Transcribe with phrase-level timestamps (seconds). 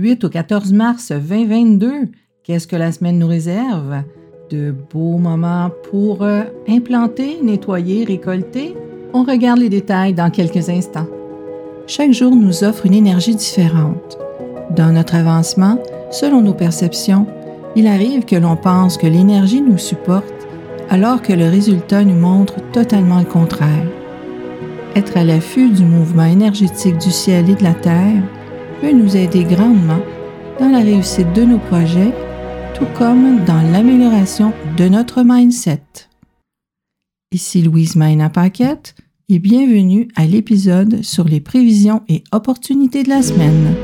[0.00, 1.92] 8 au 14 mars 2022,
[2.42, 4.02] qu'est-ce que la semaine nous réserve?
[4.50, 8.74] De beaux moments pour euh, implanter, nettoyer, récolter.
[9.12, 11.06] On regarde les détails dans quelques instants.
[11.86, 14.16] Chaque jour nous offre une énergie différente.
[14.74, 15.78] Dans notre avancement,
[16.10, 17.26] selon nos perceptions,
[17.76, 20.48] il arrive que l'on pense que l'énergie nous supporte
[20.88, 23.86] alors que le résultat nous montre totalement le contraire.
[24.96, 28.22] Être à l'affût du mouvement énergétique du ciel et de la terre
[28.80, 30.00] peut nous aider grandement
[30.58, 32.12] dans la réussite de nos projets,
[32.74, 35.82] tout comme dans l'amélioration de notre mindset.
[37.30, 38.94] Ici Louise Maina Paquette
[39.28, 43.74] et bienvenue à l'épisode sur les prévisions et opportunités de la semaine.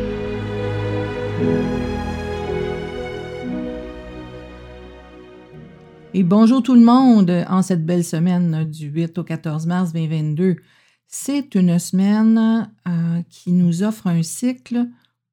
[6.14, 10.56] Et bonjour tout le monde en cette belle semaine du 8 au 14 mars 2022.
[11.06, 14.86] C'est une semaine euh, qui nous offre un cycle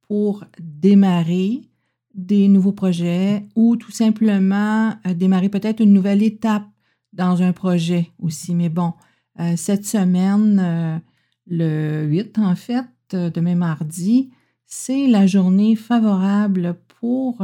[0.08, 1.70] pour démarrer
[2.14, 6.68] des nouveaux projets ou tout simplement euh, démarrer peut-être une nouvelle étape
[7.12, 8.54] dans un projet aussi.
[8.54, 8.94] Mais bon,
[9.40, 11.02] euh, cette semaine,
[11.48, 14.32] le 8 en fait, demain mardi,
[14.66, 17.44] c'est la journée favorable pour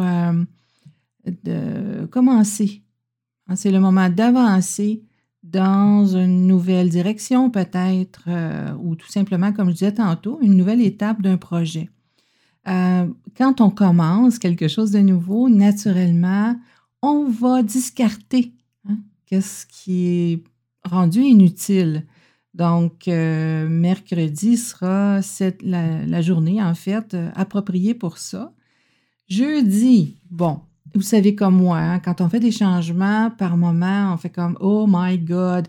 [2.09, 2.83] commencer
[3.55, 5.03] c'est le moment d'avancer
[5.51, 10.81] dans une nouvelle direction peut-être, euh, ou tout simplement, comme je disais tantôt, une nouvelle
[10.81, 11.89] étape d'un projet.
[12.67, 16.55] Euh, quand on commence quelque chose de nouveau, naturellement,
[17.01, 18.53] on va discarter
[18.87, 18.97] hein,
[19.31, 20.43] ce qui est
[20.83, 22.05] rendu inutile.
[22.53, 25.21] Donc, euh, mercredi sera
[25.63, 28.53] la, la, journée, en fait, appropriée pour ça.
[29.27, 30.59] Jeudi, bon,
[30.93, 34.57] vous savez comme moi, hein, quand on fait des changements, par moment, on fait comme
[34.59, 35.67] Oh my God,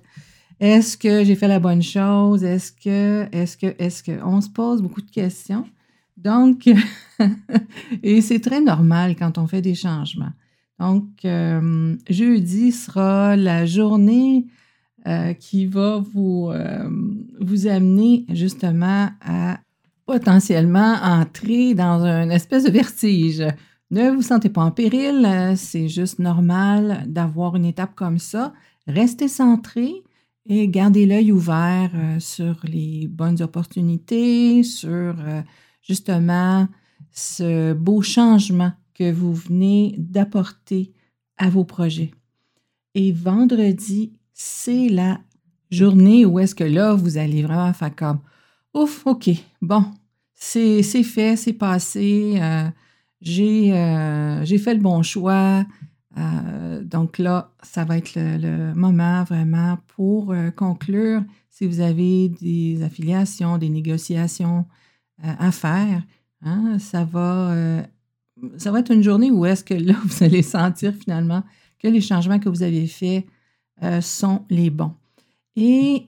[0.60, 2.44] est-ce que j'ai fait la bonne chose?
[2.44, 4.22] Est-ce que, est-ce que, est-ce que?
[4.24, 5.66] On se pose beaucoup de questions.
[6.16, 6.68] Donc,
[8.02, 10.32] et c'est très normal quand on fait des changements.
[10.78, 14.46] Donc, euh, jeudi sera la journée
[15.06, 16.90] euh, qui va vous, euh,
[17.40, 19.58] vous amener justement à
[20.04, 23.42] potentiellement entrer dans une espèce de vertige.
[23.90, 28.52] Ne vous sentez pas en péril, euh, c'est juste normal d'avoir une étape comme ça.
[28.86, 30.04] Restez centré
[30.46, 35.42] et gardez l'œil ouvert euh, sur les bonnes opportunités, sur euh,
[35.82, 36.68] justement
[37.10, 40.92] ce beau changement que vous venez d'apporter
[41.36, 42.12] à vos projets.
[42.94, 45.18] Et vendredi, c'est la
[45.68, 48.20] journée où est-ce que là, vous allez vraiment faire comme,
[48.72, 49.30] ouf, OK,
[49.60, 49.84] bon,
[50.32, 52.40] c'est fait, c'est passé.
[53.20, 55.64] J'ai fait le bon choix.
[56.18, 62.28] Euh, donc là, ça va être le, moment vraiment pour euh, conclure si vous avez
[62.28, 64.64] des affiliations, des négociations
[65.22, 66.02] à faire.
[66.42, 67.84] Hein, ça, va,
[68.56, 71.42] ça va être une journée où est-ce que là, vous allez sentir finalement
[71.78, 73.26] que les changements que vous avez faits
[74.00, 74.94] sont les bons.
[75.56, 76.06] Et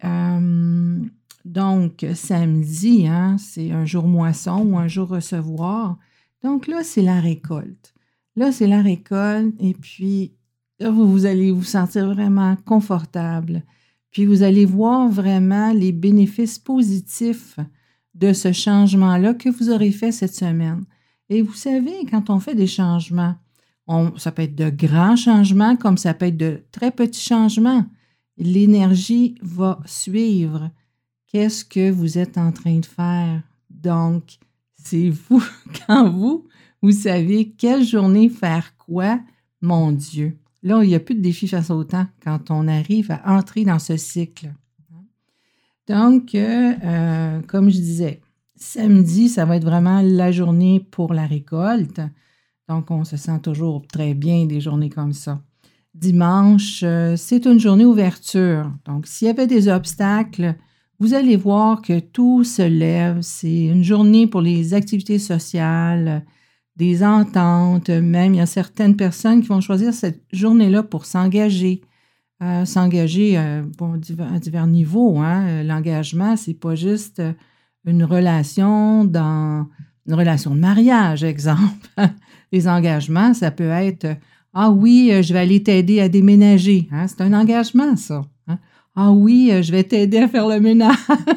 [1.45, 5.99] donc, samedi, hein, c'est un jour moisson ou un jour recevoir.
[6.43, 7.95] Donc là, c'est la récolte.
[8.37, 10.33] Là, c'est la récolte et puis
[10.79, 13.63] là, vous, allez vous sentir vraiment confortable.
[14.11, 17.59] Puis vous allez voir vraiment les bénéfices positifs
[18.15, 20.85] de ce changement-là que vous aurez fait cette semaine.
[21.29, 23.35] Et vous savez, quand on fait des changements,
[24.17, 27.85] ça peut être de grands changements comme ça peut être de très petits changements.
[28.37, 30.71] L'énergie va suivre.
[31.27, 33.43] Qu'est-ce que vous êtes en train de faire?
[33.71, 34.39] Donc,
[34.85, 35.43] c'est vous,
[35.87, 36.47] quand vous,
[36.83, 39.21] vous savez quelle journée faire quoi,
[39.61, 40.39] mon Dieu.
[40.63, 43.65] Là, il n'y a plus de défi face au temps quand on arrive à entrer
[43.65, 44.53] dans ce cycle.
[45.89, 48.21] Donc, euh, euh, comme je disais,
[48.55, 52.01] samedi, ça va être vraiment la journée pour la récolte.
[52.69, 55.43] Donc, on se sent toujours très bien des journées comme ça.
[55.95, 58.73] Dimanche, euh, c'est une journée ouverture.
[58.85, 60.55] Donc, s'il y avait des obstacles,
[61.03, 63.19] vous allez voir que tout se lève.
[63.23, 66.25] C'est une journée pour les activités sociales,
[66.77, 67.91] des ententes.
[67.91, 71.81] Même, il y a certaines personnes qui vont choisir cette journée-là pour s'engager.
[72.41, 73.65] Euh, s'engager euh,
[74.33, 75.19] à divers niveaux.
[75.19, 75.65] Hein.
[75.65, 77.21] L'engagement, c'est pas juste
[77.85, 79.67] une relation dans
[80.07, 81.89] une relation de mariage, exemple.
[82.53, 84.07] Les engagements, ça peut être
[84.55, 86.87] Ah oui, je vais aller t'aider à déménager.
[86.93, 87.09] Hein.
[87.09, 88.23] C'est un engagement, ça.
[88.95, 90.97] Ah oui, euh, je vais t'aider à faire le ménage.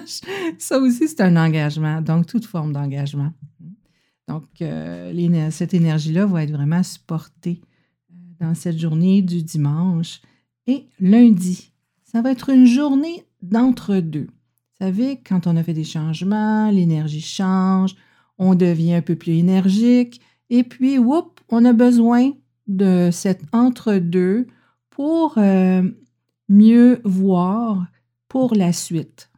[0.58, 2.02] Ça aussi, c'est un engagement.
[2.02, 3.32] Donc, toute forme d'engagement.
[4.28, 7.62] Donc, euh, cette énergie-là va être vraiment supportée
[8.12, 10.22] euh, dans cette journée du dimanche.
[10.68, 11.72] Et lundi,
[12.04, 14.28] ça va être une journée d'entre-deux.
[14.28, 17.96] Vous savez, quand on a fait des changements, l'énergie change,
[18.38, 20.20] on devient un peu plus énergique,
[20.50, 22.32] et puis, whoop, on a besoin
[22.68, 24.48] de cet entre-deux
[24.90, 25.38] pour
[26.50, 27.86] mieux voir
[28.28, 29.30] pour la suite.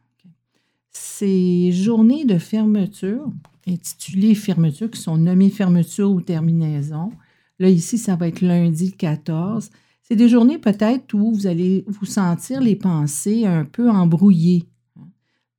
[0.90, 3.30] Ces journées de fermeture,
[3.66, 7.10] intitulées fermeture, qui sont nommées fermeture ou terminaison,
[7.58, 9.70] là ici, ça va être lundi le 14,
[10.02, 14.64] c'est des journées peut-être où vous allez vous sentir les pensées un peu embrouillées.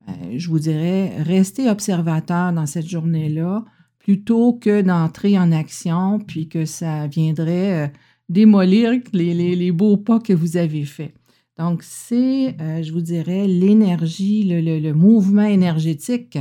[0.08, 3.64] Euh, je vous dirais, restez observateur dans cette journée-là
[4.00, 7.88] plutôt que d'entrer en action puis que ça viendrait euh,
[8.28, 11.14] démolir les, beaux pas que vous avez faits.
[11.60, 16.38] Donc, c'est, euh, je vous dirais, l'énergie, le, mouvement énergétique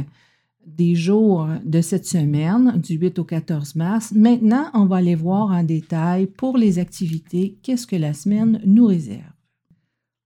[0.65, 4.13] des jours de cette semaine, du 8 au 14 mars.
[4.13, 8.85] Maintenant, on va aller voir en détail pour les activités, qu'est-ce que la semaine nous
[8.85, 9.33] réserve.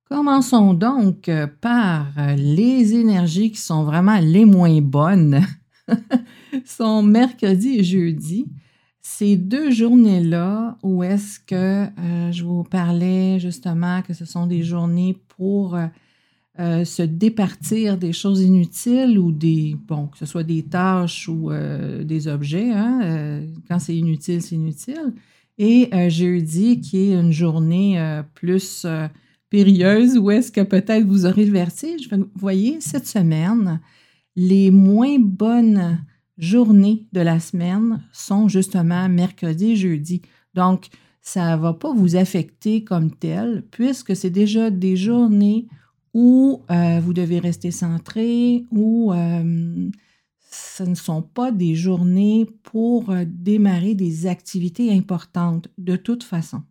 [0.08, 1.28] Commençons donc
[1.60, 2.06] par
[2.38, 5.42] les énergies qui sont vraiment les moins bonnes,
[6.66, 8.46] sont mercredi et jeudi.
[9.06, 11.56] Ces deux journées-là, où est-ce que
[11.86, 15.88] euh, je vous parlais justement que ce sont des journées pour euh,
[16.60, 21.52] euh, se départir des choses inutiles ou des, bon, que ce soit des tâches ou
[22.04, 22.72] des objets.
[22.72, 25.14] Hein, quand c'est inutile, c'est inutile.
[25.58, 28.86] Et jeudi, qui est une journée plus
[29.50, 32.08] périlleuse, où est-ce que peut-être vous aurez le vertige.
[32.10, 33.82] Vous voyez, cette semaine,
[34.36, 36.00] les moins bonnes
[36.38, 40.22] journées de la semaine sont justement mercredi jeudi.
[40.54, 40.88] Donc,
[41.22, 45.68] ça ne va pas vous affecter comme tel, puisque c'est déjà des journées
[46.14, 49.90] où euh, vous devez rester centré, où euh,
[50.52, 56.62] ce ne sont pas des journées pour euh, démarrer des activités importantes de toute façon.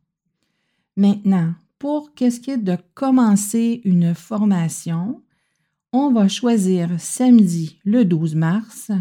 [0.97, 5.23] Maintenant, pour qu'est-ce qui est de commencer une formation,
[5.93, 8.93] on va choisir samedi le 12 mars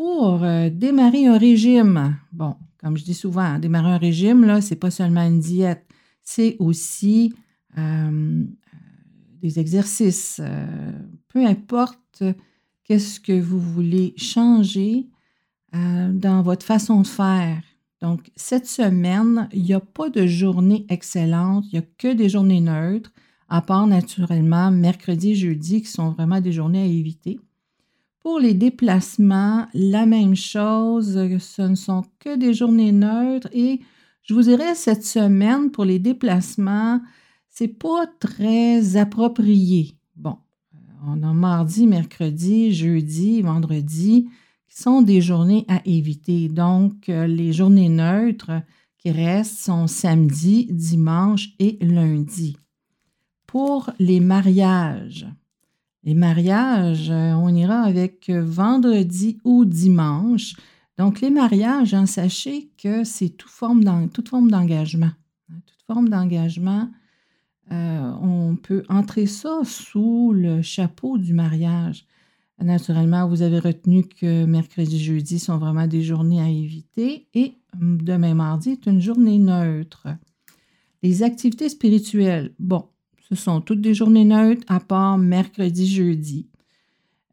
[0.00, 4.76] pour euh, démarrer un régime, bon, comme je dis souvent, démarrer un régime, là, c'est
[4.76, 5.86] pas seulement une diète,
[6.22, 7.34] c'est aussi
[7.76, 8.42] euh,
[9.42, 10.40] des exercices.
[10.42, 10.92] Euh,
[11.28, 12.22] peu importe
[12.84, 15.06] qu'est-ce que vous voulez changer
[15.74, 17.62] dans votre façon de faire.
[18.00, 22.30] Donc, cette semaine, il n'y a pas de journée excellente, il n'y a que des
[22.30, 23.12] journées neutres,
[23.50, 27.38] à part naturellement mercredi jeudi, qui sont vraiment des journées à éviter.
[28.20, 33.80] Pour les déplacements, la même chose, ce ne sont que des journées neutres et
[34.22, 37.00] je vous dirais cette semaine pour les déplacements,
[37.48, 39.94] c'est pas très approprié.
[40.16, 40.36] Bon,
[41.06, 44.28] on a mardi, mercredi, jeudi, vendredi
[44.68, 46.48] qui sont des journées à éviter.
[46.48, 48.62] Donc, les journées neutres
[48.98, 52.58] qui restent sont samedi, dimanche et lundi.
[53.46, 55.26] Pour les mariages,
[56.02, 60.54] les mariages, euh, on ira avec euh, vendredi ou dimanche.
[60.98, 65.10] Donc, les mariages, hein, sachez que c'est toute forme d'engagement.
[65.50, 66.88] Hein, toute forme d'engagement,
[67.72, 72.06] euh, on peut entrer ça sous le chapeau du mariage.
[72.58, 78.02] Naturellement, vous avez retenu que mercredi, jeudi sont vraiment des journées à éviter et hum,
[78.02, 80.08] demain, mardi est une journée neutre.
[81.02, 82.89] Les activités spirituelles, bon,
[83.30, 86.48] ce sont toutes des journées neutres à part mercredi, jeudi.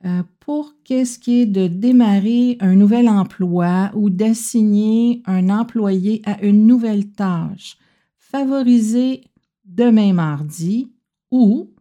[0.06, 6.44] Euh, pour qu'est-ce qui est de démarrer un nouvel emploi ou d'assigner un employé à
[6.44, 7.78] une nouvelle tâche,
[8.16, 9.24] favorisez
[9.66, 10.92] demain mardi
[11.32, 11.74] ou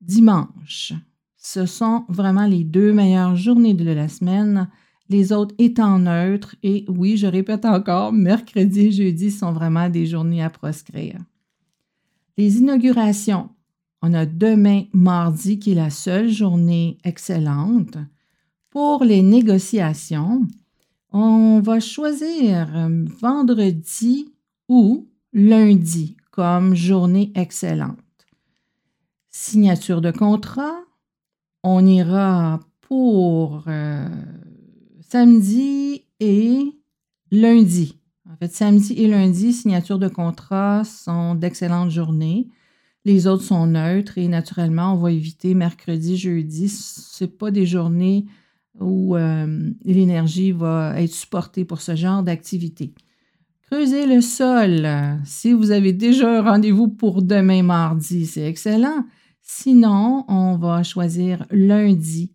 [0.00, 0.92] dimanche.
[1.36, 4.68] Ce sont vraiment les deux meilleures journées de la semaine,
[5.08, 6.56] les autres étant neutres.
[6.64, 11.18] Et oui, je répète encore, mercredi et jeudi sont vraiment des journées à proscrire.
[12.36, 13.48] Les inaugurations.
[14.02, 17.98] On a demain, mardi, qui est la seule journée excellente.
[18.70, 20.46] Pour les négociations,
[21.12, 24.32] on va choisir euh, vendredi
[24.68, 27.98] ou lundi comme journée excellente.
[29.28, 30.80] Signature de contrat,
[31.62, 34.08] on ira pour euh,
[35.00, 36.62] samedi et
[37.30, 37.98] lundi.
[38.30, 42.48] En fait, samedi et lundi, signature de contrat sont d'excellentes journées.
[43.04, 46.68] Les autres sont neutres et naturellement, on va éviter mercredi, jeudi.
[46.68, 48.26] Ce pas des journées
[48.78, 52.92] où euh, l'énergie va être supportée pour ce genre d'activité.
[53.70, 54.86] Creusez le sol.
[55.24, 59.04] Si vous avez déjà un rendez-vous pour demain mardi, c'est excellent.
[59.40, 62.32] Sinon, on va choisir lundi,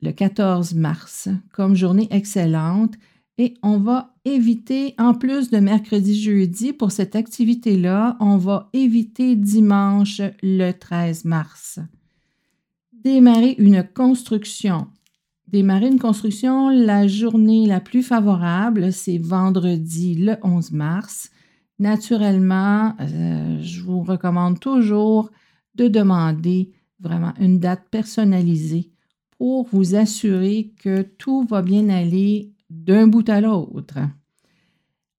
[0.00, 2.94] le 14 mars, comme journée excellente
[3.42, 9.34] et on va éviter, en plus de mercredi, jeudi, pour cette activité-là, on va éviter
[9.34, 11.80] dimanche le 13 mars.
[12.92, 14.86] Démarrer une construction.
[15.48, 21.30] démarrer une construction, la journée la plus favorable, c'est vendredi le 11 mars.
[21.80, 25.32] Naturellement, euh, je vous recommande toujours
[25.74, 26.70] de demander
[27.00, 28.92] vraiment une date personnalisée
[29.36, 33.98] pour vous assurer que tout va bien aller d'un bout à l'autre.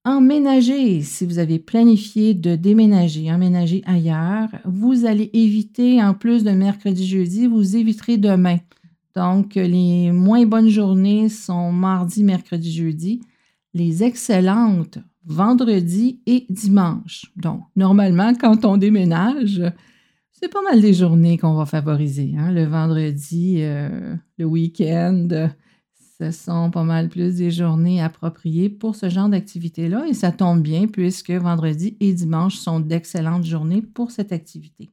[0.06, 6.52] Emménager, si vous avez planifié de déménager, emménager ailleurs, vous allez éviter, en plus de
[6.52, 8.58] mercredi, jeudi, vous éviterez demain.
[9.16, 13.22] Donc, les moins bonnes journées sont mardi, mercredi, jeudi.
[13.74, 17.32] Les excellentes, vendredi et dimanche.
[17.38, 19.62] Donc, normalement, quand on déménage,
[20.32, 22.34] c'est pas mal des journées qu'on va favoriser.
[22.38, 22.52] Hein.
[22.52, 25.50] Le vendredi, euh, le week-end,
[26.32, 30.62] ce sont pas mal plus des journées appropriées pour ce genre d'activité-là et ça tombe
[30.62, 34.90] bien puisque vendredi et dimanche sont d'excellentes journées pour cette activité.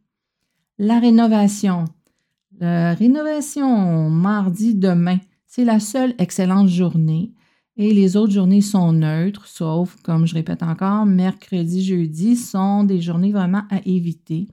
[0.78, 1.84] La rénovation.
[2.58, 7.32] La rénovation mardi demain, c'est la seule excellente journée
[7.76, 13.00] et les autres journées sont neutres, sauf, comme je répète encore, mercredi, jeudi sont des
[13.00, 14.48] journées vraiment à éviter.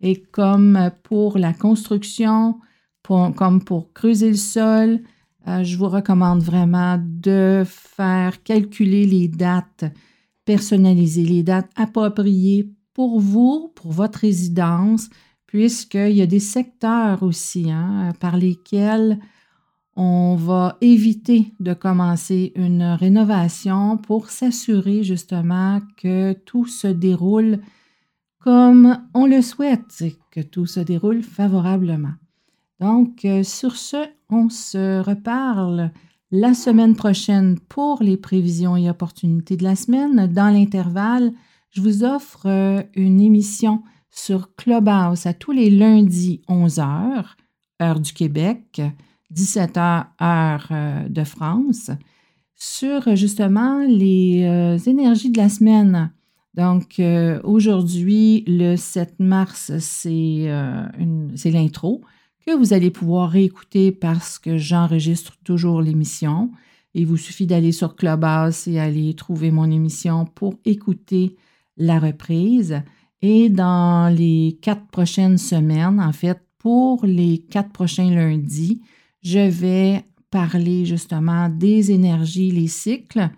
[0.00, 2.60] Et comme pour la construction,
[3.02, 5.00] comme pour creuser le sol,
[5.48, 9.84] euh, je vous recommande vraiment de faire calculer les dates
[10.44, 15.08] personnalisées, les dates appropriées pour vous, pour votre résidence,
[15.46, 19.18] puisqu'il y a des secteurs aussi hein, par lesquels
[19.96, 27.60] on va éviter de commencer une rénovation pour s'assurer justement que tout se déroule
[28.38, 32.14] comme on le souhaite, que tout se déroule favorablement.
[32.80, 35.92] Donc, euh, sur ce, on se reparle
[36.30, 40.26] la semaine prochaine pour les prévisions et opportunités de la semaine.
[40.28, 41.32] Dans l'intervalle,
[41.70, 47.24] je vous offre euh, une émission sur Clubhouse à tous les lundis 11h,
[47.82, 48.80] heure du Québec,
[49.34, 51.90] 17h, heure euh, de France,
[52.54, 54.42] sur justement les
[54.86, 56.12] énergies de la semaine.
[56.52, 57.00] Donc,
[57.42, 60.50] aujourd'hui, le 7 mars, c'est
[61.46, 62.02] l'intro
[62.46, 66.50] que vous allez pouvoir réécouter parce que j'enregistre toujours l'émission.
[66.94, 71.36] Il vous suffit d'aller sur Clubhouse et aller trouver mon émission pour écouter
[71.76, 72.82] la reprise.
[73.22, 78.80] Et dans les quatre prochaines semaines, en fait, pour les quatre prochains lundis,
[79.22, 83.30] je vais parler justement des énergies, les cycles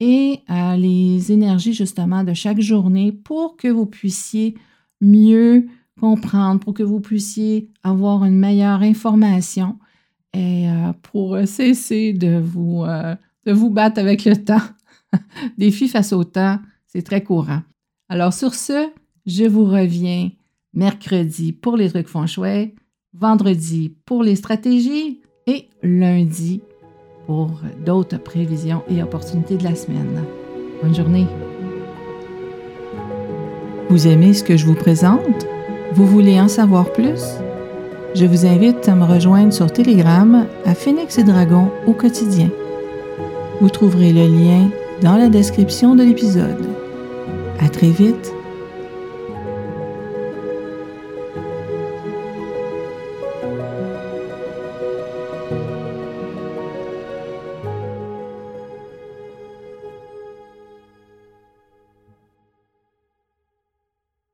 [0.00, 4.54] et euh, les énergies justement de chaque journée pour que vous puissiez
[5.00, 5.66] mieux
[5.98, 9.78] comprendre, pour que vous puissiez avoir une meilleure information
[10.34, 13.14] et euh, pour cesser de vous, euh,
[13.46, 14.62] de vous battre avec le temps.
[15.58, 17.62] Défi face au temps, c'est très courant.
[18.08, 18.90] Alors sur ce,
[19.26, 20.30] je vous reviens
[20.72, 22.74] mercredi pour les trucs feng shui,
[23.12, 26.60] vendredi pour les stratégies et lundi
[27.26, 30.24] pour d'autres prévisions et opportunités de la semaine.
[30.82, 31.26] Bonne journée.
[33.90, 35.46] Vous aimez ce que je vous présente?
[35.92, 37.22] Vous voulez en savoir plus?
[38.14, 42.50] Je vous invite à me rejoindre sur Telegram à Phoenix et Dragon au quotidien.
[43.60, 44.70] Vous trouverez le lien
[45.02, 46.66] dans la description de l'épisode.
[47.60, 48.37] À très vite!